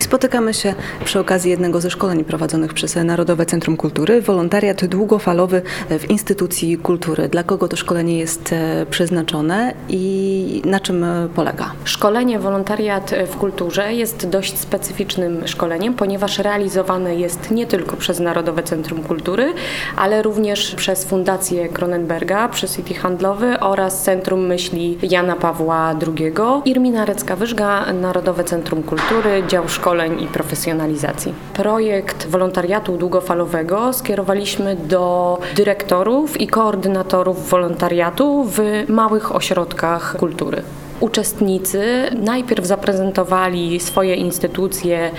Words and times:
Spotykamy 0.00 0.54
się 0.54 0.74
przy 1.04 1.20
okazji 1.20 1.50
jednego 1.50 1.80
ze 1.80 1.90
szkoleń 1.90 2.24
prowadzonych 2.24 2.74
przez 2.74 2.96
Narodowe 2.96 3.46
Centrum 3.46 3.76
Kultury, 3.76 4.22
wolontariat 4.22 4.84
długofalowy 4.84 5.62
w 5.90 6.10
instytucji 6.10 6.78
kultury. 6.78 7.28
Dla 7.28 7.42
kogo 7.42 7.68
to 7.68 7.76
szkolenie 7.76 8.18
jest 8.18 8.52
e, 8.52 8.86
przeznaczone 8.90 9.74
i 9.88 10.62
na 10.64 10.80
czym 10.80 11.04
polega? 11.34 11.72
Szkolenie 11.84 12.38
wolontariat 12.38 13.14
w 13.26 13.36
kulturze 13.36 13.94
jest 13.94 14.28
dość 14.28 14.58
specyficznym 14.58 15.48
szkoleniem, 15.48 15.94
ponieważ 15.94 16.38
realizowane 16.38 17.16
jest 17.16 17.50
nie 17.50 17.66
tylko 17.66 17.96
przez 17.96 18.20
Narodowe 18.20 18.62
Centrum 18.62 19.02
Kultury, 19.02 19.52
ale 19.96 20.22
również 20.22 20.74
przez 20.74 21.04
Fundację 21.04 21.68
Kronenberga 21.68 22.48
przy 22.48 22.68
City 22.68 22.94
Handlowy 22.94 23.60
oraz 23.60 24.02
Centrum 24.02 24.46
Myśli 24.46 24.98
Jana 25.02 25.36
Pawła 25.36 25.94
II. 26.06 26.32
Irmina 26.64 27.06
Recka-Wyżga, 27.06 27.94
Narodowe 27.94 28.44
Centrum 28.44 28.82
Kultury, 28.82 29.42
dział 29.48 29.68
szkoleń 29.68 29.89
szkoleń 29.90 30.22
i 30.22 30.26
profesjonalizacji. 30.26 31.34
Projekt 31.54 32.26
wolontariatu 32.26 32.96
długofalowego 32.96 33.92
skierowaliśmy 33.92 34.76
do 34.76 35.38
dyrektorów 35.56 36.40
i 36.40 36.46
koordynatorów 36.46 37.50
wolontariatu 37.50 38.44
w 38.44 38.60
małych 38.88 39.34
ośrodkach 39.36 40.16
kultury 40.16 40.62
uczestnicy 41.00 42.10
najpierw 42.16 42.66
zaprezentowali 42.66 43.80
swoje 43.80 44.14
instytucje 44.14 45.10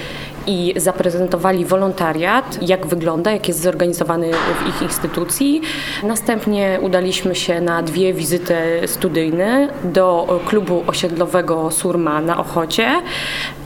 i 0.48 0.73
zaprezentowali 0.77 1.65
wolontariat, 1.65 2.59
jak 2.62 2.88
wygląda, 2.88 3.31
jak 3.31 3.48
jest 3.48 3.62
zorganizowany 3.62 4.31
w 4.31 4.67
ich 4.67 4.81
instytucji. 4.81 5.62
Następnie 6.03 6.79
udaliśmy 6.81 7.35
się 7.35 7.62
na 7.62 7.84
dwie 7.84 8.13
wizyty 8.13 8.55
studyjne 8.85 9.70
do 9.84 10.40
klubu 10.45 10.84
osiedlowego 10.88 11.71
Surma 11.71 12.21
na 12.21 12.38
Ochocie 12.38 13.01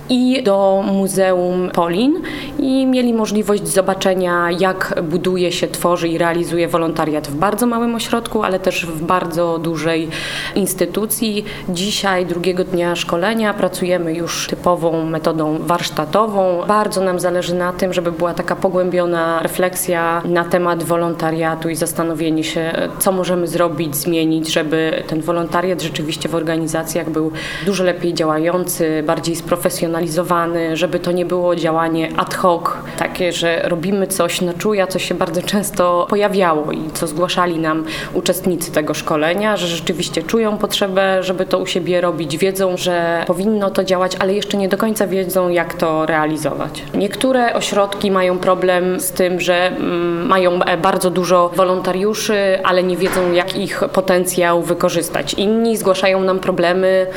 i 0.09 0.43
do 0.43 0.83
Muzeum 0.87 1.69
Polin 1.73 2.21
i 2.59 2.85
mieli 2.85 3.13
możliwość 3.13 3.67
zobaczenia, 3.67 4.51
jak 4.59 5.03
buduje 5.03 5.51
się, 5.51 5.67
tworzy 5.67 6.07
i 6.07 6.17
realizuje 6.17 6.67
wolontariat 6.67 7.27
w 7.27 7.35
bardzo 7.35 7.65
małym 7.67 7.95
ośrodku, 7.95 8.43
ale 8.43 8.59
też 8.59 8.85
w 8.85 9.03
bardzo 9.03 9.57
dużej 9.57 10.09
instytucji. 10.55 11.45
Dzisiaj, 11.69 12.25
drugiego 12.25 12.63
dnia 12.63 12.95
szkolenia, 12.95 13.53
pracujemy 13.53 14.13
już 14.13 14.47
typową 14.47 15.05
metodą 15.05 15.57
warsztatową. 15.59 16.63
Bardzo 16.67 17.01
nam 17.01 17.19
zależy 17.19 17.55
na 17.55 17.73
tym, 17.73 17.93
żeby 17.93 18.11
była 18.11 18.33
taka 18.33 18.55
pogłębiona 18.55 19.39
refleksja 19.43 20.21
na 20.25 20.43
temat 20.43 20.83
wolontariatu 20.83 21.69
i 21.69 21.75
zastanowienie 21.75 22.43
się, 22.43 22.71
co 22.99 23.11
możemy 23.11 23.47
zrobić, 23.47 23.95
zmienić, 23.95 24.53
żeby 24.53 25.03
ten 25.07 25.21
wolontariat 25.21 25.81
rzeczywiście 25.81 26.29
w 26.29 26.35
organizacjach 26.35 27.09
był 27.09 27.31
dużo 27.65 27.83
lepiej 27.83 28.13
działający, 28.13 29.03
bardziej 29.07 29.35
sprofesjonalizowany 29.35 29.94
spersonalizowany, 29.95 30.77
żeby 30.77 30.99
to 30.99 31.11
nie 31.11 31.25
było 31.25 31.55
działanie 31.55 32.09
ad 32.17 32.35
hoc, 32.35 32.63
takie, 32.97 33.31
że 33.33 33.61
robimy 33.63 34.07
coś 34.07 34.41
na 34.41 34.53
czuja, 34.53 34.87
co 34.87 34.99
się 34.99 35.15
bardzo 35.15 35.41
często 35.41 36.07
pojawiało 36.09 36.71
i 36.71 36.91
co 36.93 37.07
zgłaszali 37.07 37.59
nam 37.59 37.85
uczestnicy 38.13 38.71
tego 38.71 38.93
szkolenia, 38.93 39.57
że 39.57 39.67
rzeczywiście 39.67 40.23
czują 40.23 40.57
potrzebę, 40.57 41.23
żeby 41.23 41.45
to 41.45 41.59
u 41.59 41.65
siebie 41.65 42.01
robić, 42.01 42.37
wiedzą, 42.37 42.77
że 42.77 43.23
powinno 43.27 43.69
to 43.69 43.83
działać, 43.83 44.15
ale 44.19 44.33
jeszcze 44.33 44.57
nie 44.57 44.69
do 44.69 44.77
końca 44.77 45.07
wiedzą, 45.07 45.49
jak 45.49 45.73
to 45.73 46.05
realizować. 46.05 46.83
Niektóre 46.93 47.53
ośrodki 47.53 48.11
mają 48.11 48.37
problem 48.37 48.99
z 48.99 49.11
tym, 49.11 49.39
że 49.39 49.67
mm, 49.67 50.27
mają 50.27 50.63
e, 50.63 50.77
bardzo 50.77 51.09
dużo 51.09 51.49
wolontariuszy, 51.55 52.59
ale 52.63 52.83
nie 52.83 52.97
wiedzą, 52.97 53.31
jak 53.31 53.57
ich 53.57 53.83
potencjał 53.93 54.61
wykorzystać. 54.61 55.33
Inni 55.33 55.77
zgłaszają 55.77 56.21
nam 56.21 56.39
problemy 56.39 57.07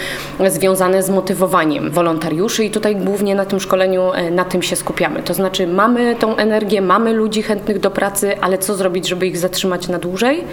związane 0.49 1.03
z 1.03 1.11
motywowaniem 1.11 1.91
wolontariuszy 1.91 2.68
i 2.69 2.71
tutaj 2.71 2.97
głównie 2.97 3.35
na 3.35 3.45
tym 3.45 3.61
szkoleniu 3.61 4.13
e, 4.13 4.31
na 4.31 4.45
tym 4.45 4.63
się 4.63 4.77
skupiamy. 4.77 5.23
To 5.23 5.35
znaczy 5.35 5.67
mamy 5.67 6.17
tą 6.17 6.37
energię, 6.37 6.81
mamy 6.81 7.13
ludzi 7.13 7.43
chętnych 7.43 7.79
do 7.79 7.91
pracy, 7.91 8.41
ale 8.41 8.59
co 8.59 8.75
zrobić, 8.75 9.09
żeby 9.09 9.27
ich 9.27 9.39
zatrzymać 9.39 9.89
na 9.89 9.99
dłużej 9.99 10.45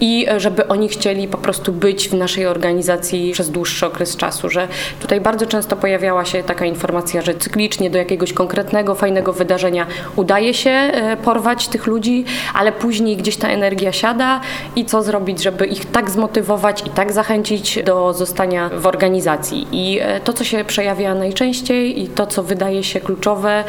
i 0.00 0.26
e, 0.28 0.40
żeby 0.40 0.68
oni 0.68 0.88
chcieli 0.88 1.28
po 1.28 1.38
prostu 1.38 1.72
być 1.72 2.08
w 2.08 2.14
naszej 2.14 2.46
organizacji 2.46 3.32
przez 3.32 3.50
dłuższy 3.50 3.86
okres 3.86 4.16
czasu, 4.16 4.50
że 4.50 4.68
tutaj 5.00 5.20
bardzo 5.20 5.46
często 5.46 5.76
pojawiała 5.76 6.24
się 6.24 6.42
taka 6.42 6.66
informacja, 6.66 7.22
że 7.22 7.34
cyklicznie 7.34 7.90
do 7.90 7.98
jakiegoś 7.98 8.32
konkretnego, 8.32 8.94
fajnego 8.94 9.32
wydarzenia 9.32 9.86
udaje 10.16 10.54
się 10.54 10.70
e, 10.70 11.16
porwać 11.16 11.68
tych 11.68 11.86
ludzi, 11.86 12.24
ale 12.54 12.72
później 12.72 13.16
gdzieś 13.16 13.36
ta 13.36 13.48
energia 13.48 13.92
siada 13.92 14.40
i 14.76 14.84
co 14.84 15.02
zrobić, 15.02 15.42
żeby 15.42 15.66
ich 15.66 15.84
tak 15.84 16.10
zmotywować 16.10 16.86
i 16.86 16.90
tak 16.90 17.12
zachęcić 17.12 17.82
do 17.84 18.12
zostania 18.12 18.68
w 18.68 18.86
organizacji. 18.86 19.66
I 19.72 20.00
to, 20.24 20.32
co 20.32 20.44
się 20.44 20.64
przejawia 20.64 21.14
najczęściej, 21.14 21.61
i 21.70 22.08
to, 22.08 22.26
co 22.26 22.42
wydaje 22.42 22.84
się 22.84 23.00
kluczowe, 23.00 23.64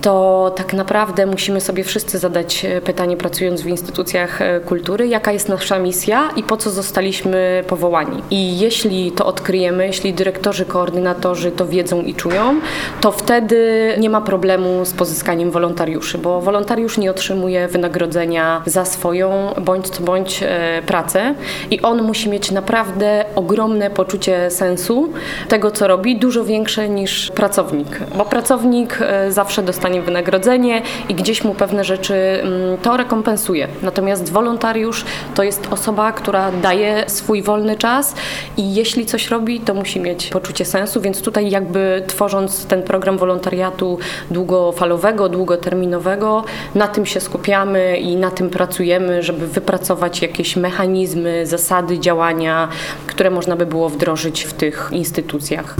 to 0.00 0.52
tak 0.56 0.72
naprawdę 0.72 1.26
musimy 1.26 1.60
sobie 1.60 1.84
wszyscy 1.84 2.18
zadać 2.18 2.64
e, 2.64 2.80
pytanie, 2.80 3.16
pracując 3.16 3.62
w 3.62 3.66
instytucjach 3.66 4.42
e, 4.42 4.60
kultury, 4.60 5.08
jaka 5.08 5.32
jest 5.32 5.48
nasza 5.48 5.78
misja 5.78 6.30
i 6.36 6.42
po 6.42 6.56
co 6.56 6.70
zostaliśmy 6.70 7.64
powołani. 7.66 8.22
I 8.30 8.58
jeśli 8.58 9.12
to 9.12 9.26
odkryjemy, 9.26 9.86
jeśli 9.86 10.14
dyrektorzy, 10.14 10.64
koordynatorzy 10.64 11.50
to 11.50 11.66
wiedzą 11.66 12.02
i 12.02 12.14
czują, 12.14 12.60
to 13.00 13.12
wtedy 13.12 13.94
nie 13.98 14.10
ma 14.10 14.20
problemu 14.20 14.84
z 14.84 14.92
pozyskaniem 14.92 15.50
wolontariuszy, 15.50 16.18
bo 16.18 16.40
wolontariusz 16.40 16.98
nie 16.98 17.10
otrzymuje 17.10 17.68
wynagrodzenia 17.68 18.62
za 18.66 18.84
swoją 18.84 19.54
bądź 19.60 19.88
co 19.88 20.02
bądź 20.02 20.42
e, 20.42 20.82
pracę 20.86 21.34
i 21.70 21.80
on 21.80 22.02
musi 22.02 22.28
mieć 22.28 22.50
naprawdę 22.50 23.24
ogromne 23.34 23.90
poczucie 23.90 24.50
sensu 24.50 25.12
tego, 25.48 25.70
co 25.70 25.86
robi, 25.86 26.16
dużo 26.16 26.44
większe 26.44 26.88
niż 26.88 27.30
pracownik, 27.30 27.98
bo 28.16 28.24
pracownik 28.24 28.98
zawsze 29.28 29.62
dostanie 29.62 29.89
dostanie 29.90 30.02
wynagrodzenie 30.02 30.82
i 31.08 31.14
gdzieś 31.14 31.44
mu 31.44 31.54
pewne 31.54 31.84
rzeczy 31.84 32.14
mm, 32.14 32.78
to 32.78 32.96
rekompensuje. 32.96 33.68
Natomiast 33.82 34.32
wolontariusz 34.32 35.04
to 35.34 35.42
jest 35.42 35.68
osoba, 35.70 36.12
która 36.12 36.52
daje 36.52 37.04
swój 37.06 37.42
wolny 37.42 37.76
czas 37.76 38.14
i 38.56 38.74
jeśli 38.74 39.06
coś 39.06 39.28
robi, 39.28 39.60
to 39.60 39.74
musi 39.74 40.00
mieć 40.00 40.28
poczucie 40.28 40.64
sensu, 40.64 41.00
więc 41.00 41.22
tutaj 41.22 41.50
jakby 41.50 42.02
tworząc 42.06 42.66
ten 42.66 42.82
program 42.82 43.18
wolontariatu 43.18 43.98
długofalowego, 44.30 45.28
długoterminowego, 45.28 46.44
na 46.74 46.88
tym 46.88 47.06
się 47.06 47.20
skupiamy 47.20 47.96
i 47.98 48.16
na 48.16 48.30
tym 48.30 48.50
pracujemy, 48.50 49.22
żeby 49.22 49.46
wypracować 49.46 50.22
jakieś 50.22 50.56
mechanizmy, 50.56 51.46
zasady 51.46 51.98
działania, 51.98 52.68
które 53.06 53.30
można 53.30 53.56
by 53.56 53.66
było 53.66 53.88
wdrożyć 53.88 54.44
w 54.44 54.52
tych 54.52 54.90
instytucjach. 54.92 55.76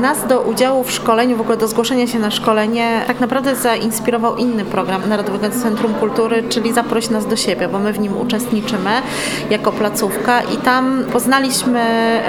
Nas 0.00 0.26
do 0.26 0.40
udziału 0.40 0.84
w 0.84 0.90
szkoleniu, 0.90 1.36
w 1.36 1.40
ogóle 1.40 1.56
do 1.56 1.68
zgłoszenia 1.68 2.06
się 2.06 2.18
na 2.18 2.30
szkolenie 2.30 3.04
tak 3.06 3.20
naprawdę 3.20 3.56
zainspirował 3.56 4.36
inny 4.36 4.64
program 4.64 5.08
Narodowego 5.08 5.50
Centrum 5.62 5.94
Kultury, 5.94 6.42
czyli 6.48 6.72
Zaproś 6.72 7.10
nas 7.10 7.26
do 7.26 7.36
siebie, 7.36 7.68
bo 7.68 7.78
my 7.78 7.92
w 7.92 8.00
nim 8.00 8.16
uczestniczymy 8.16 8.90
jako 9.50 9.72
placówka 9.72 10.42
i 10.42 10.56
tam 10.56 11.04
poznaliśmy 11.12 11.82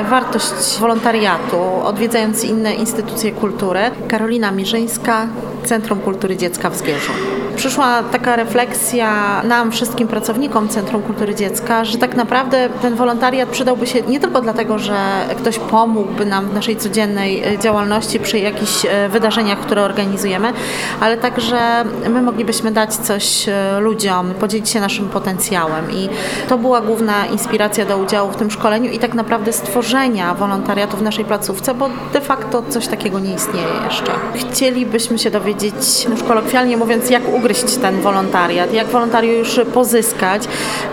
wartość 0.09 0.79
wolontariatu, 0.79 1.57
odwiedzając 1.83 2.43
inne 2.43 2.73
instytucje 2.73 3.31
kultury. 3.31 3.79
Karolina 4.07 4.51
Mirzyńska, 4.51 5.27
Centrum 5.65 5.99
Kultury 5.99 6.37
Dziecka 6.37 6.69
w 6.69 6.77
Zgierzu 6.77 7.11
przyszła 7.55 8.03
taka 8.03 8.35
refleksja 8.35 9.41
nam, 9.43 9.71
wszystkim 9.71 10.07
pracownikom 10.07 10.69
Centrum 10.69 11.01
Kultury 11.01 11.35
Dziecka, 11.35 11.85
że 11.85 11.97
tak 11.97 12.15
naprawdę 12.15 12.69
ten 12.81 12.95
wolontariat 12.95 13.49
przydałby 13.49 13.87
się 13.87 14.01
nie 14.01 14.19
tylko 14.19 14.41
dlatego, 14.41 14.79
że 14.79 14.95
ktoś 15.37 15.59
pomógłby 15.59 16.25
nam 16.25 16.49
w 16.49 16.53
naszej 16.53 16.77
codziennej 16.77 17.43
e, 17.43 17.59
działalności 17.59 18.19
przy 18.19 18.39
jakichś 18.39 18.85
e, 18.85 19.09
wydarzeniach, 19.09 19.59
które 19.59 19.83
organizujemy, 19.83 20.53
ale 20.99 21.17
także 21.17 21.85
my 22.09 22.21
moglibyśmy 22.21 22.71
dać 22.71 22.93
coś 22.93 23.49
e, 23.49 23.79
ludziom, 23.79 24.33
podzielić 24.33 24.69
się 24.69 24.79
naszym 24.79 25.09
potencjałem 25.09 25.91
i 25.91 26.09
to 26.49 26.57
była 26.57 26.81
główna 26.81 27.25
inspiracja 27.25 27.85
do 27.85 27.97
udziału 27.97 28.31
w 28.31 28.35
tym 28.35 28.51
szkoleniu 28.51 28.91
i 28.91 28.99
tak 28.99 29.13
naprawdę 29.13 29.53
stworzenia 29.53 30.33
wolontariatu 30.33 30.97
w 30.97 31.01
naszej 31.01 31.25
placówce, 31.25 31.73
bo 31.73 31.89
de 32.13 32.21
facto 32.21 32.63
coś 32.69 32.87
takiego 32.87 33.19
nie 33.19 33.33
istnieje 33.33 33.67
jeszcze. 33.85 34.11
Chcielibyśmy 34.35 35.19
się 35.19 35.31
dowiedzieć, 35.31 36.05
już 36.09 36.23
kolokwialnie 36.23 36.77
mówiąc, 36.77 37.09
jak 37.09 37.33
ugryźć 37.33 37.50
ugryźć 37.51 37.77
ten 37.77 38.01
wolontariat, 38.01 38.73
jak 38.73 38.87
wolontariuszy 38.87 39.65
pozyskać, 39.65 40.43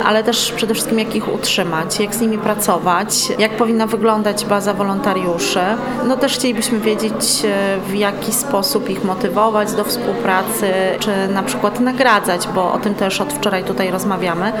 ale 0.05 0.23
też 0.23 0.51
przede 0.51 0.73
wszystkim 0.73 0.99
jak 0.99 1.15
ich 1.15 1.33
utrzymać, 1.33 1.99
jak 1.99 2.15
z 2.15 2.21
nimi 2.21 2.37
pracować, 2.37 3.09
jak 3.39 3.57
powinna 3.57 3.87
wyglądać 3.87 4.45
baza 4.45 4.73
wolontariuszy. 4.73 5.59
No 6.07 6.17
też 6.17 6.33
chcielibyśmy 6.33 6.79
wiedzieć, 6.79 7.45
e, 7.45 7.77
w 7.87 7.95
jaki 7.95 8.33
sposób 8.33 8.89
ich 8.89 9.03
motywować 9.03 9.71
do 9.71 9.83
współpracy, 9.83 10.73
czy 10.99 11.11
na 11.33 11.43
przykład 11.43 11.79
nagradzać, 11.79 12.47
bo 12.55 12.73
o 12.73 12.77
tym 12.77 12.95
też 12.95 13.21
od 13.21 13.33
wczoraj 13.33 13.63
tutaj 13.63 13.91
rozmawiamy. 13.91 14.53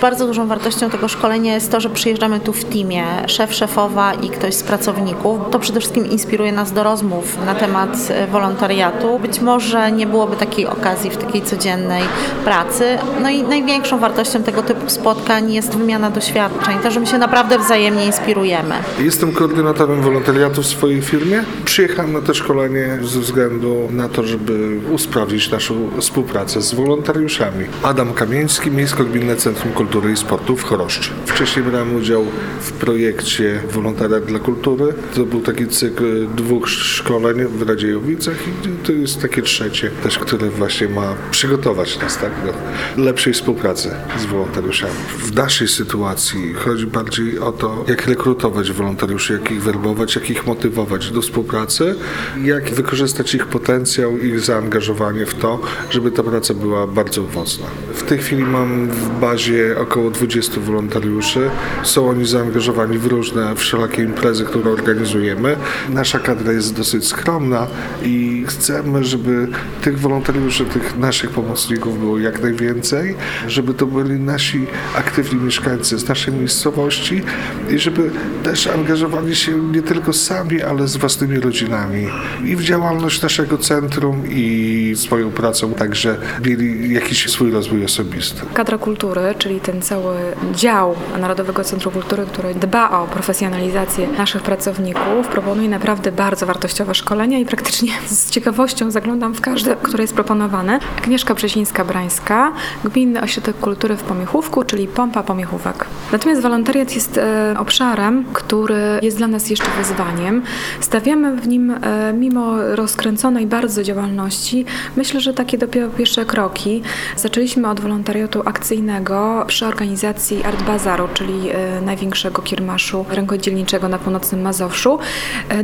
Bardzo 0.00 0.26
dużą 0.26 0.46
wartością 0.46 0.90
tego 0.90 1.08
szkolenia 1.08 1.54
jest 1.54 1.72
to, 1.72 1.80
że 1.80 1.90
przyjeżdżamy 1.90 2.40
tu 2.40 2.52
w 2.52 2.64
teamie, 2.64 3.04
szef, 3.26 3.54
szefowa 3.54 4.14
i 4.14 4.30
ktoś 4.30 4.54
z 4.54 4.62
pracowników. 4.62 5.40
To 5.50 5.58
przede 5.58 5.80
wszystkim 5.80 6.10
inspiruje 6.10 6.52
nas 6.52 6.72
do 6.72 6.82
rozmów 6.82 7.46
na 7.46 7.54
temat 7.54 7.90
e, 8.10 8.26
wolontariatu. 8.26 9.18
Być 9.18 9.40
może 9.40 9.92
nie 9.92 10.06
byłoby 10.06 10.36
takiej 10.36 10.66
okazji 10.66 11.10
w 11.10 11.16
takiej 11.24 11.42
codziennej 11.42 12.02
pracy. 12.44 12.84
No 13.22 13.30
i 13.30 13.42
największą 13.42 13.98
wartością 13.98 14.42
tego 14.42 14.62
typu 14.62 14.90
spotkań 14.90 15.52
jest 15.52 15.76
wymiana 15.76 16.10
doświadczeń, 16.10 16.78
to, 16.82 16.90
że 16.90 17.00
my 17.00 17.06
się 17.06 17.18
naprawdę 17.18 17.58
wzajemnie 17.58 18.06
inspirujemy. 18.06 18.74
Jestem 18.98 19.32
koordynatorem 19.32 20.02
wolontariatu 20.02 20.62
w 20.62 20.66
swojej 20.66 21.02
firmie. 21.02 21.44
Przyjechałem 21.64 22.12
na 22.12 22.20
to 22.20 22.34
szkolenie 22.34 22.98
ze 23.02 23.20
względu 23.20 23.88
na 23.90 24.08
to, 24.08 24.24
żeby 24.24 24.80
usprawnić 24.92 25.50
naszą 25.50 25.90
współpracę 26.00 26.62
z 26.62 26.74
wolontariuszami. 26.74 27.64
Adam 27.82 28.12
Kamieński, 28.12 28.70
Miejsko-Gminne 28.70 29.36
Centrum 29.36 29.72
Kultury 29.72 30.12
i 30.12 30.16
Sportu 30.16 30.56
w 30.56 30.64
Choroszczy. 30.64 31.10
Wcześniej 31.26 31.64
brałem 31.64 31.96
udział 31.96 32.24
w 32.60 32.72
projekcie 32.72 33.60
Wolontariat 33.70 34.24
dla 34.24 34.38
Kultury. 34.38 34.94
To 35.14 35.24
był 35.24 35.40
taki 35.40 35.66
cykl 35.66 36.26
dwóch 36.34 36.68
szkoleń 36.68 37.44
w 37.44 37.68
Radziejowicach 37.68 38.36
i 38.48 38.86
to 38.86 38.92
jest 38.92 39.22
takie 39.22 39.42
trzecie 39.42 39.90
też, 40.02 40.18
które 40.18 40.50
właśnie 40.50 40.88
ma 40.88 41.13
przygotować 41.30 41.98
nas 41.98 42.18
tak, 42.18 42.32
do 42.44 42.54
lepszej 43.02 43.32
współpracy 43.32 43.90
z 44.18 44.24
wolontariuszami. 44.24 44.92
W 45.18 45.34
naszej 45.34 45.68
sytuacji 45.68 46.54
chodzi 46.54 46.86
bardziej 46.86 47.38
o 47.38 47.52
to, 47.52 47.84
jak 47.88 48.06
rekrutować 48.06 48.72
wolontariuszy, 48.72 49.32
jak 49.32 49.50
ich 49.50 49.62
werbować, 49.62 50.14
jak 50.14 50.30
ich 50.30 50.46
motywować 50.46 51.10
do 51.10 51.22
współpracy, 51.22 51.94
jak 52.42 52.70
wykorzystać 52.70 53.34
ich 53.34 53.46
potencjał, 53.46 54.18
ich 54.18 54.40
zaangażowanie 54.40 55.26
w 55.26 55.34
to, 55.34 55.60
żeby 55.90 56.10
ta 56.10 56.22
praca 56.22 56.54
była 56.54 56.86
bardzo 56.86 57.22
owocna. 57.22 57.66
W 57.94 58.02
tej 58.02 58.18
chwili 58.18 58.44
mam 58.44 58.88
w 58.88 59.20
bazie 59.20 59.76
około 59.78 60.10
20 60.10 60.60
wolontariuszy. 60.60 61.50
Są 61.82 62.08
oni 62.08 62.26
zaangażowani 62.26 62.98
w 62.98 63.06
różne 63.06 63.56
wszelakie 63.56 64.02
imprezy, 64.02 64.44
które 64.44 64.70
organizujemy. 64.70 65.56
Nasza 65.88 66.18
kadra 66.18 66.52
jest 66.52 66.74
dosyć 66.74 67.06
skromna 67.06 67.66
i 68.02 68.44
chcemy, 68.48 69.04
żeby 69.04 69.48
tych 69.82 69.98
wolontariuszy, 70.00 70.64
tych 70.64 70.98
naszych 71.04 71.30
pomocników 71.30 72.00
było 72.00 72.18
jak 72.18 72.42
najwięcej, 72.42 73.16
żeby 73.48 73.74
to 73.74 73.86
byli 73.86 74.20
nasi 74.20 74.66
aktywni 74.96 75.40
mieszkańcy 75.40 75.98
z 75.98 76.08
naszej 76.08 76.34
miejscowości 76.34 77.22
i 77.70 77.78
żeby 77.78 78.10
też 78.42 78.66
angażowali 78.66 79.36
się 79.36 79.52
nie 79.52 79.82
tylko 79.82 80.12
sami, 80.12 80.62
ale 80.62 80.88
z 80.88 80.96
własnymi 80.96 81.40
rodzinami 81.40 82.06
i 82.44 82.56
w 82.56 82.62
działalność 82.62 83.22
naszego 83.22 83.58
centrum 83.58 84.22
i 84.30 84.92
swoją 84.96 85.30
pracą 85.30 85.72
także 85.72 86.16
mieli 86.46 86.94
jakiś 86.94 87.30
swój 87.30 87.50
rozwój 87.50 87.84
osobisty. 87.84 88.42
Kadra 88.54 88.78
kultury, 88.78 89.34
czyli 89.38 89.60
ten 89.60 89.82
cały 89.82 90.16
dział 90.54 90.94
Narodowego 91.20 91.64
Centrum 91.64 91.94
Kultury, 91.94 92.26
który 92.26 92.54
dba 92.54 92.90
o 92.90 93.06
profesjonalizację 93.06 94.08
naszych 94.08 94.42
pracowników, 94.42 95.28
proponuje 95.28 95.68
naprawdę 95.68 96.12
bardzo 96.12 96.46
wartościowe 96.46 96.94
szkolenia 96.94 97.38
i 97.38 97.46
praktycznie 97.46 97.92
z 98.06 98.30
ciekawością 98.30 98.90
zaglądam 98.90 99.34
w 99.34 99.40
każde, 99.40 99.76
które 99.76 100.04
jest 100.04 100.14
proponowane. 100.14 100.78
Agnieszka 100.98 101.34
Brzesińska-Brańska, 101.34 102.52
Gminny 102.84 103.22
Ośrodek 103.22 103.58
Kultury 103.58 103.96
w 103.96 104.02
Pomiechówku, 104.02 104.64
czyli 104.64 104.88
Pompa 104.88 105.22
Pomiechówek. 105.22 105.86
Natomiast 106.12 106.42
wolontariat 106.42 106.94
jest 106.94 107.18
e, 107.18 107.54
obszarem, 107.58 108.24
który 108.32 108.98
jest 109.02 109.16
dla 109.16 109.28
nas 109.28 109.50
jeszcze 109.50 109.66
wyzwaniem. 109.78 110.42
Stawiamy 110.80 111.36
w 111.36 111.48
nim, 111.48 111.70
e, 111.70 112.12
mimo 112.12 112.74
rozkręconej 112.74 113.46
bardzo 113.46 113.82
działalności, 113.82 114.64
myślę, 114.96 115.20
że 115.20 115.34
takie 115.34 115.58
dopiero 115.58 115.88
pierwsze 115.88 116.24
kroki. 116.24 116.82
Zaczęliśmy 117.16 117.68
od 117.68 117.80
wolontariatu 117.80 118.42
akcyjnego 118.44 119.44
przy 119.46 119.66
organizacji 119.66 120.44
Art 120.44 120.62
Bazaru, 120.62 121.08
czyli 121.14 121.50
e, 121.50 121.80
największego 121.80 122.42
kiermaszu 122.42 123.04
rękodzielniczego 123.10 123.88
na 123.88 123.98
północnym 123.98 124.42
Mazowszu. 124.42 124.98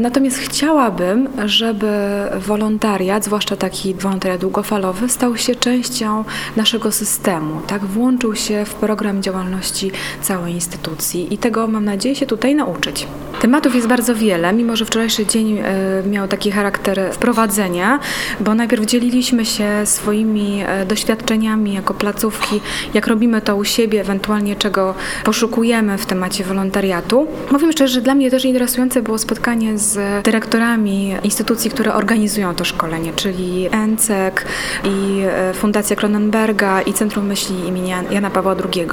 Natomiast 0.01 0.39
chciałabym, 0.39 1.29
żeby 1.45 1.91
wolontariat, 2.39 3.25
zwłaszcza 3.25 3.57
taki 3.57 3.95
wolontariat 3.95 4.41
długofalowy, 4.41 5.09
stał 5.21 5.37
się 5.37 5.55
częścią 5.55 6.25
naszego 6.57 6.93
systemu, 6.93 7.61
tak? 7.67 7.85
Włączył 7.85 8.37
się 8.37 8.65
w 8.65 8.75
program 8.75 9.23
działalności 9.23 9.93
całej 10.23 10.55
instytucji 10.55 11.35
i 11.35 11.39
tego 11.39 11.67
mam 11.67 11.85
nadzieję 11.85 12.17
się 12.17 12.27
tutaj 12.27 12.55
nauczyć. 12.55 13.07
Tematów 13.41 13.75
jest 13.75 13.87
bardzo 13.87 14.15
wiele, 14.15 14.53
mimo 14.53 14.77
że 14.77 14.85
wczorajszy 14.85 15.27
dzień 15.27 15.59
e, 15.59 15.63
miał 16.09 16.29
taki 16.29 16.51
charakter 16.51 17.01
wprowadzenia, 17.13 17.99
bo 18.41 18.55
najpierw 18.55 18.87
dzieliliśmy 18.87 19.47
się 19.47 19.69
swoimi 19.85 20.63
e, 20.67 20.87
doświadczeniami 20.87 21.73
jako 21.73 21.95
placówki, 21.95 22.61
jak 22.95 23.07
robimy 23.07 23.41
to 23.41 23.57
u 23.57 23.65
siebie, 23.65 24.01
ewentualnie 24.01 24.57
czego 24.57 24.95
poszukujemy 25.25 25.99
w 25.99 26.07
temacie 26.07 26.45
wolontariatu. 26.45 27.27
Powiem 27.49 27.73
szczerze, 27.73 27.95
że 27.95 28.01
dla 28.01 28.15
mnie 28.15 28.31
też 28.31 28.45
interesujące 28.45 29.03
było 29.03 29.19
spotkanie 29.19 29.79
z 29.79 30.25
dyrektorami 30.25 31.15
instytucji, 31.25 31.71
które 31.71 31.95
organizują 31.95 32.55
to 32.55 32.65
szkolenie, 32.65 33.13
czyli 33.17 33.69
ENCEK 33.73 34.45
i 34.85 35.10
e, 35.19 35.55
Fundacja 35.55 35.97
Cronenberga 35.97 36.83
i 36.83 36.93
Centrum 36.93 37.27
Myśli 37.27 37.69
imienia 37.69 38.03
Jana 38.11 38.31
Pawła 38.31 38.55
II. 38.75 38.87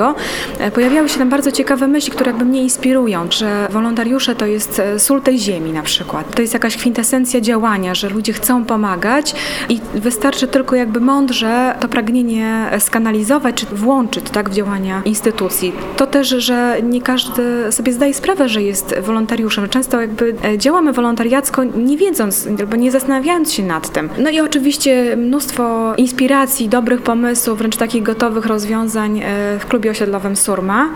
Pojawiały 0.73 1.09
się 1.09 1.19
tam 1.19 1.29
bardzo 1.29 1.51
ciekawe 1.51 1.87
myśli, 1.87 2.11
które 2.11 2.31
jakby 2.31 2.45
mnie 2.45 2.63
inspirują, 2.63 3.27
że 3.31 3.67
wolontariusze 3.71 4.35
to 4.35 4.45
jest 4.45 4.81
sól 4.97 5.21
tej 5.21 5.39
ziemi 5.39 5.71
na 5.71 5.81
przykład. 5.81 6.35
To 6.35 6.41
jest 6.41 6.53
jakaś 6.53 6.77
kwintesencja 6.77 7.41
działania, 7.41 7.95
że 7.95 8.09
ludzie 8.09 8.33
chcą 8.33 8.65
pomagać 8.65 9.35
i 9.69 9.79
wystarczy 9.93 10.47
tylko 10.47 10.75
jakby 10.75 10.99
mądrze 10.99 11.75
to 11.79 11.87
pragnienie 11.87 12.69
skanalizować 12.79 13.55
czy 13.55 13.65
włączyć 13.65 14.29
tak, 14.29 14.49
w 14.49 14.53
działania 14.53 15.01
instytucji. 15.05 15.73
To 15.97 16.07
też, 16.07 16.27
że 16.27 16.77
nie 16.83 17.01
każdy 17.01 17.71
sobie 17.71 17.93
zdaje 17.93 18.13
sprawę, 18.13 18.49
że 18.49 18.61
jest 18.61 18.95
wolontariuszem. 18.99 19.69
Często 19.69 20.01
jakby 20.01 20.35
e, 20.43 20.57
działamy 20.57 20.93
wolontariacko 20.93 21.63
nie 21.63 21.97
wiedząc 21.97 22.47
albo 22.59 22.75
nie 22.75 22.91
zastanawiając 22.91 23.53
się 23.53 23.63
nad 23.63 23.89
tym. 23.89 24.09
No 24.17 24.29
i 24.29 24.39
oczywiście 24.39 25.15
mnóstwo 25.17 25.93
inspiracji, 26.07 26.69
dobrych 26.69 27.01
pomysłów, 27.01 27.57
wręcz 27.57 27.77
takich 27.77 28.03
gotowych 28.03 28.45
rozwiązań 28.45 29.19
e, 29.19 29.23
w 29.59 29.65
klubie 29.65 29.91
osiedlowym 29.91 30.35
Surma 30.35 30.89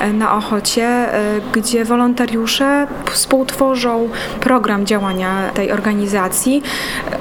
e, 0.00 0.12
na 0.12 0.36
Ochocie, 0.36 1.06
gdzie 1.52 1.84
wolontariusze 1.84 2.86
współtworzą 3.10 4.08
program 4.40 4.86
działania 4.86 5.50
tej 5.54 5.72
organizacji. 5.72 6.62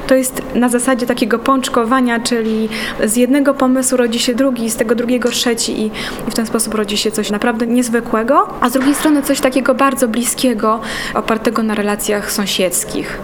To 0.08 0.16
jest 0.16 0.42
na 0.56 0.70
zasadzie 0.70 1.06
takiego 1.06 1.40
pączkowania, 1.40 2.20
czyli 2.20 2.70
z 3.06 3.16
jednego 3.16 3.54
pomysłu 3.54 3.98
rodzi 3.98 4.20
się 4.20 4.36
drugi, 4.36 4.70
z 4.70 4.76
tego 4.76 4.96
drugiego 4.96 5.30
trzeci 5.30 5.82
i, 5.82 5.92
w 6.28 6.34
ten 6.34 6.46
sposób 6.46 6.74
rodzi 6.74 6.98
się 6.98 7.12
coś 7.12 7.32
naprawdę 7.32 7.68
niezwykłego, 7.68 8.48
a 8.62 8.70
z 8.70 8.74
drugiej 8.74 8.96
strony 8.96 9.22
coś 9.22 9.40
takiego 9.42 9.76
bardzo 9.76 10.08
bliskiego, 10.08 10.80
opartego 11.14 11.64
na 11.64 11.76
relacjach 11.76 12.32
sąsiedzkich. 12.32 13.20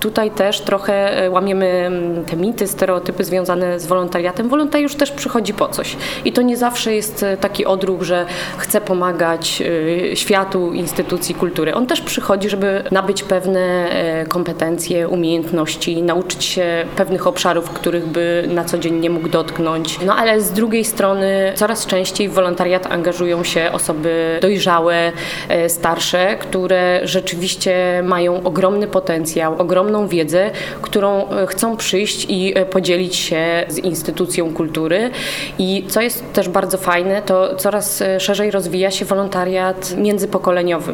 Tutaj 0.00 0.30
też 0.30 0.60
trochę 0.60 1.24
e, 1.24 1.30
łamiemy 1.30 1.66
mm, 1.66 2.24
te 2.24 2.36
mity, 2.36 2.66
stereotypy 2.66 3.24
związane 3.24 3.80
z 3.80 3.86
wolontariatem. 3.86 4.48
Wolontariusz 4.48 4.94
też 4.94 5.10
przychodzi 5.10 5.54
po 5.54 5.68
coś. 5.68 5.96
I 6.24 6.32
to 6.32 6.42
nie 6.42 6.56
zawsze 6.56 6.94
jest 6.94 7.22
e, 7.22 7.36
taki 7.36 7.66
odruch, 7.66 8.02
że 8.02 8.26
chce 8.58 8.80
pomagać 8.80 9.62
e, 10.12 10.16
światu, 10.16 10.72
instytucji 10.72 11.34
kultury. 11.34 11.74
On 11.74 11.86
też 11.86 12.00
przychodzi, 12.00 12.50
żeby 12.50 12.84
nabyć 12.90 13.22
pewne 13.22 13.60
kompetencje, 14.28 15.08
umiejętności, 15.08 16.02
nauczyć 16.02 16.44
się 16.44 16.84
pewnych 16.96 17.26
obszarów, 17.26 17.70
których 17.70 18.06
by 18.06 18.44
na 18.48 18.64
co 18.64 18.78
dzień 18.78 18.94
nie 18.94 19.10
mógł 19.10 19.28
dotknąć. 19.28 19.98
No 20.06 20.16
ale 20.16 20.40
z 20.40 20.52
drugiej 20.52 20.84
strony 20.84 21.52
coraz 21.54 21.86
częściej 21.86 22.28
w 22.28 22.32
wolontariat 22.32 22.92
angażują 22.92 23.44
się 23.44 23.72
osoby 23.72 24.38
dojrzałe, 24.42 25.12
starsze, 25.68 26.36
które 26.36 27.00
rzeczywiście 27.04 28.02
mają 28.04 28.42
ogromny 28.42 28.86
potencjał, 28.86 29.54
ogromny 29.58 29.89
ogromną 29.90 30.08
wiedzę, 30.08 30.50
którą 30.82 31.28
e, 31.28 31.46
chcą 31.46 31.76
przyjść 31.76 32.26
i 32.28 32.52
e, 32.56 32.66
podzielić 32.66 33.16
się 33.16 33.64
z 33.68 33.78
instytucją 33.78 34.54
kultury. 34.54 35.10
I 35.58 35.84
co 35.88 36.00
jest 36.00 36.32
też 36.32 36.48
bardzo 36.48 36.78
fajne, 36.78 37.22
to 37.22 37.56
coraz 37.56 38.02
e, 38.02 38.20
szerzej 38.20 38.50
rozwija 38.50 38.90
się 38.90 39.04
wolontariat 39.04 39.96
międzypokoleniowy, 39.96 40.92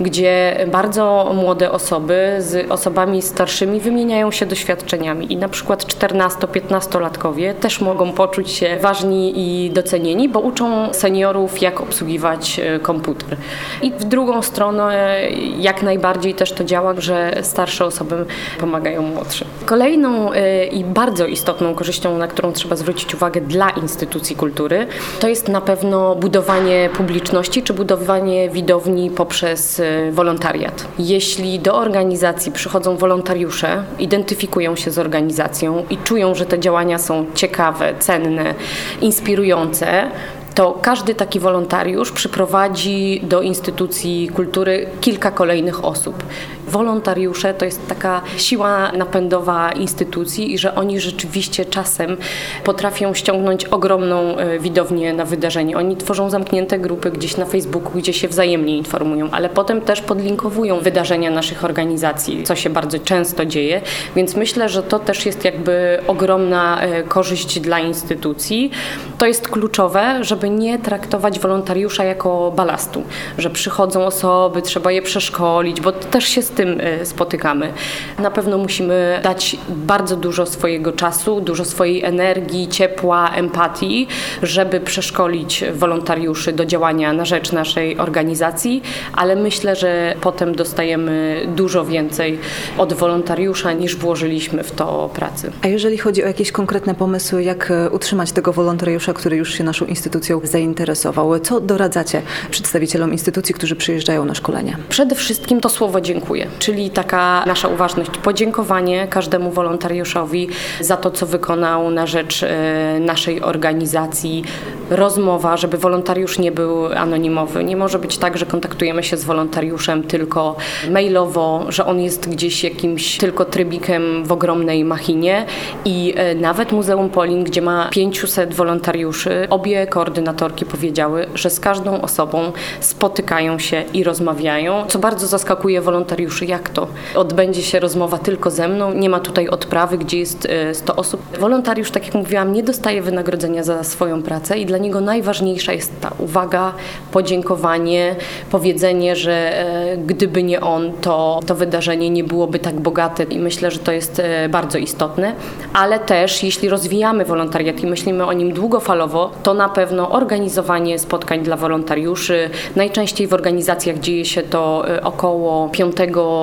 gdzie 0.00 0.56
bardzo 0.72 1.32
młode 1.34 1.70
osoby 1.70 2.36
z 2.38 2.70
osobami 2.70 3.22
starszymi 3.22 3.80
wymieniają 3.80 4.30
się 4.30 4.46
doświadczeniami 4.46 5.32
i 5.32 5.36
na 5.36 5.48
przykład 5.48 5.84
14-15-latkowie 5.84 7.54
też 7.54 7.80
mogą 7.80 8.12
poczuć 8.12 8.50
się 8.50 8.78
ważni 8.80 9.32
i 9.36 9.70
docenieni, 9.70 10.28
bo 10.28 10.40
uczą 10.40 10.94
seniorów, 10.94 11.62
jak 11.62 11.80
obsługiwać 11.80 12.60
komputer. 12.82 13.36
I 13.82 13.92
w 13.92 14.04
drugą 14.04 14.42
stronę 14.42 15.20
jak 15.58 15.82
najbardziej 15.82 16.34
też 16.34 16.52
to 16.52 16.64
działa, 16.64 16.94
że 16.98 17.38
starsze 17.42 17.84
osoby 17.84 18.26
pomagają 18.60 19.02
młodszym. 19.02 19.48
Kolejną 19.66 20.32
y, 20.32 20.66
i 20.66 20.84
bardzo 20.84 21.26
istotną 21.26 21.74
korzyścią, 21.74 22.18
na 22.18 22.26
którą 22.26 22.52
trzeba 22.52 22.76
zwrócić 22.76 23.14
uwagę 23.14 23.40
dla 23.40 23.70
instytucji 23.70 24.36
kultury, 24.36 24.86
to 25.20 25.28
jest 25.28 25.48
na 25.48 25.60
pewno 25.60 26.14
budowanie 26.14 26.90
publiczności 26.96 27.62
czy 27.62 27.74
budowanie 27.74 28.50
widowni 28.50 29.10
poprzez 29.10 29.80
y, 29.80 30.10
wolontariat. 30.12 30.86
Jeśli 30.98 31.60
do 31.60 31.76
organizacji 31.76 32.52
przychodzą 32.52 32.96
wolontariusze, 32.96 33.82
identyfikują 33.98 34.76
się 34.76 34.90
z 34.90 34.98
organizacją 34.98 35.84
i 35.90 35.96
czują, 35.96 36.34
że 36.34 36.46
te 36.46 36.58
działania 36.58 36.98
są 36.98 37.26
ciekawe, 37.34 37.94
cenne, 37.98 38.54
inspirujące, 39.00 40.10
to 40.56 40.78
każdy 40.82 41.14
taki 41.14 41.40
wolontariusz 41.40 42.12
przyprowadzi 42.12 43.20
do 43.22 43.42
instytucji 43.42 44.28
kultury 44.28 44.86
kilka 45.00 45.30
kolejnych 45.30 45.84
osób. 45.84 46.22
Wolontariusze 46.68 47.54
to 47.54 47.64
jest 47.64 47.88
taka 47.88 48.22
siła 48.36 48.92
napędowa 48.92 49.72
instytucji 49.72 50.54
i 50.54 50.58
że 50.58 50.74
oni 50.74 51.00
rzeczywiście 51.00 51.64
czasem 51.64 52.16
potrafią 52.64 53.14
ściągnąć 53.14 53.64
ogromną 53.64 54.36
e, 54.36 54.58
widownię 54.58 55.12
na 55.12 55.24
wydarzenie. 55.24 55.76
Oni 55.76 55.96
tworzą 55.96 56.30
zamknięte 56.30 56.78
grupy 56.78 57.10
gdzieś 57.10 57.36
na 57.36 57.44
Facebooku, 57.44 57.90
gdzie 57.94 58.12
się 58.12 58.28
wzajemnie 58.28 58.76
informują, 58.76 59.30
ale 59.30 59.48
potem 59.48 59.80
też 59.80 60.00
podlinkowują 60.00 60.80
wydarzenia 60.80 61.30
naszych 61.30 61.64
organizacji, 61.64 62.44
co 62.44 62.56
się 62.56 62.70
bardzo 62.70 62.98
często 62.98 63.46
dzieje, 63.46 63.80
więc 64.16 64.36
myślę, 64.36 64.68
że 64.68 64.82
to 64.82 64.98
też 64.98 65.26
jest 65.26 65.44
jakby 65.44 66.00
ogromna 66.06 66.80
e, 66.80 67.02
korzyść 67.02 67.60
dla 67.60 67.80
instytucji. 67.80 68.70
To 69.18 69.26
jest 69.26 69.48
kluczowe, 69.48 70.24
żeby 70.24 70.45
nie 70.50 70.78
traktować 70.78 71.40
wolontariusza 71.40 72.04
jako 72.04 72.52
balastu, 72.56 73.02
że 73.38 73.50
przychodzą 73.50 74.06
osoby, 74.06 74.62
trzeba 74.62 74.92
je 74.92 75.02
przeszkolić, 75.02 75.80
bo 75.80 75.92
też 75.92 76.24
się 76.24 76.42
z 76.42 76.50
tym 76.50 76.80
e, 76.80 77.06
spotykamy. 77.06 77.72
Na 78.18 78.30
pewno 78.30 78.58
musimy 78.58 79.20
dać 79.22 79.56
bardzo 79.68 80.16
dużo 80.16 80.46
swojego 80.46 80.92
czasu, 80.92 81.40
dużo 81.40 81.64
swojej 81.64 82.04
energii, 82.04 82.68
ciepła, 82.68 83.30
empatii, 83.30 84.08
żeby 84.42 84.80
przeszkolić 84.80 85.64
wolontariuszy 85.74 86.52
do 86.52 86.66
działania 86.66 87.12
na 87.12 87.24
rzecz 87.24 87.52
naszej 87.52 87.98
organizacji, 87.98 88.82
ale 89.12 89.36
myślę, 89.36 89.76
że 89.76 90.14
potem 90.20 90.54
dostajemy 90.54 91.46
dużo 91.56 91.84
więcej 91.84 92.38
od 92.78 92.92
wolontariusza 92.92 93.72
niż 93.72 93.96
włożyliśmy 93.96 94.62
w 94.62 94.70
to 94.70 95.10
pracy. 95.14 95.52
A 95.62 95.68
jeżeli 95.68 95.98
chodzi 95.98 96.24
o 96.24 96.26
jakieś 96.26 96.52
konkretne 96.52 96.94
pomysły, 96.94 97.42
jak 97.42 97.70
e, 97.70 97.90
utrzymać 97.90 98.32
tego 98.32 98.52
wolontariusza, 98.52 99.12
który 99.12 99.36
już 99.36 99.54
się 99.54 99.64
naszą 99.64 99.86
instytucją 99.86 100.35
zainteresował, 100.44 101.40
co 101.40 101.60
doradzacie 101.60 102.22
przedstawicielom 102.50 103.12
instytucji, 103.12 103.54
którzy 103.54 103.76
przyjeżdżają 103.76 104.24
na 104.24 104.34
szkolenia? 104.34 104.76
Przede 104.88 105.14
wszystkim 105.14 105.60
to 105.60 105.68
słowo 105.68 106.00
dziękuję, 106.00 106.46
czyli 106.58 106.90
taka 106.90 107.44
nasza 107.46 107.68
uważność, 107.68 108.10
podziękowanie 108.10 109.08
każdemu 109.08 109.50
wolontariuszowi 109.50 110.48
za 110.80 110.96
to, 110.96 111.10
co 111.10 111.26
wykonał 111.26 111.90
na 111.90 112.06
rzecz 112.06 112.42
e, 112.42 113.00
naszej 113.00 113.42
organizacji, 113.42 114.44
rozmowa, 114.90 115.56
żeby 115.56 115.78
wolontariusz 115.78 116.38
nie 116.38 116.52
był 116.52 116.86
anonimowy. 116.86 117.64
Nie 117.64 117.76
może 117.76 117.98
być 117.98 118.18
tak, 118.18 118.38
że 118.38 118.46
kontaktujemy 118.46 119.02
się 119.02 119.16
z 119.16 119.24
wolontariuszem 119.24 120.02
tylko 120.02 120.56
mailowo, 120.90 121.66
że 121.68 121.86
on 121.86 122.00
jest 122.00 122.28
gdzieś 122.28 122.64
jakimś 122.64 123.18
tylko 123.18 123.44
trybikiem 123.44 124.24
w 124.24 124.32
ogromnej 124.32 124.84
machinie 124.84 125.46
i 125.84 126.14
e, 126.16 126.34
nawet 126.34 126.72
Muzeum 126.72 127.10
Polin, 127.10 127.44
gdzie 127.44 127.62
ma 127.62 127.88
500 127.90 128.54
wolontariuszy, 128.54 129.46
obie 129.50 129.86
koordynatorki 130.26 130.64
powiedziały, 130.64 131.26
że 131.34 131.50
z 131.50 131.60
każdą 131.60 132.00
osobą 132.00 132.52
spotykają 132.80 133.58
się 133.58 133.84
i 133.94 134.04
rozmawiają, 134.04 134.84
co 134.88 134.98
bardzo 134.98 135.26
zaskakuje 135.26 135.80
wolontariuszy, 135.80 136.46
jak 136.46 136.68
to 136.68 136.86
odbędzie 137.14 137.62
się 137.62 137.80
rozmowa 137.80 138.18
tylko 138.18 138.50
ze 138.50 138.68
mną, 138.68 138.92
nie 138.92 139.10
ma 139.10 139.20
tutaj 139.20 139.48
odprawy, 139.48 139.98
gdzie 139.98 140.18
jest 140.18 140.48
100 140.72 140.92
e, 140.92 140.96
osób. 140.96 141.38
Wolontariusz, 141.38 141.90
tak 141.90 142.06
jak 142.06 142.14
mówiłam, 142.14 142.52
nie 142.52 142.62
dostaje 142.62 143.02
wynagrodzenia 143.02 143.62
za 143.62 143.84
swoją 143.84 144.22
pracę 144.22 144.58
i 144.58 144.66
dla 144.66 144.78
niego 144.78 145.00
najważniejsza 145.00 145.72
jest 145.72 146.00
ta 146.00 146.10
uwaga, 146.18 146.72
podziękowanie, 147.12 148.16
powiedzenie, 148.50 149.16
że 149.16 149.32
e, 149.32 149.96
gdyby 149.96 150.42
nie 150.42 150.60
on, 150.60 150.92
to 151.00 151.40
to 151.46 151.54
wydarzenie 151.54 152.10
nie 152.10 152.24
byłoby 152.24 152.58
tak 152.58 152.80
bogate 152.80 153.22
i 153.24 153.38
myślę, 153.38 153.70
że 153.70 153.78
to 153.78 153.92
jest 153.92 154.18
e, 154.18 154.48
bardzo 154.48 154.78
istotne, 154.78 155.32
ale 155.72 155.98
też 155.98 156.42
jeśli 156.42 156.68
rozwijamy 156.68 157.24
wolontariat 157.24 157.80
i 157.80 157.86
myślimy 157.86 158.26
o 158.26 158.32
nim 158.32 158.52
długofalowo, 158.52 159.30
to 159.42 159.54
na 159.54 159.68
pewno 159.68 160.10
organizowanie 160.16 160.98
spotkań 160.98 161.42
dla 161.42 161.56
wolontariuszy. 161.56 162.50
Najczęściej 162.76 163.26
w 163.26 163.34
organizacjach 163.34 163.98
dzieje 163.98 164.24
się 164.24 164.42
to 164.42 164.88
e, 164.88 165.02
około 165.02 165.68
5 165.68 165.96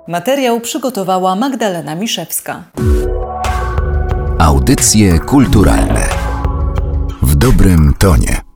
Materiał 0.09 0.61
przygotowała 0.61 1.37
Magdalena 1.37 1.95
Miszewska. 1.95 2.63
Audycje 4.39 5.19
kulturalne 5.19 6.09
w 7.23 7.35
dobrym 7.35 7.95
tonie. 7.99 8.52